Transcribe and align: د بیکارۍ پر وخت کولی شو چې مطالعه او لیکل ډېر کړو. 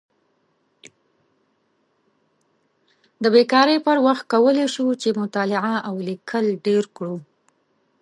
د 3.23 3.25
بیکارۍ 3.33 3.77
پر 3.85 3.97
وخت 4.07 4.23
کولی 4.33 4.65
شو 4.73 4.85
چې 5.01 5.09
مطالعه 5.21 5.75
او 5.87 5.95
لیکل 6.07 6.45
ډېر 6.65 6.83
کړو. 6.95 7.17